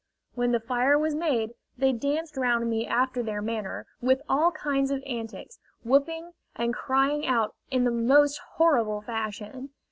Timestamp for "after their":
2.87-3.39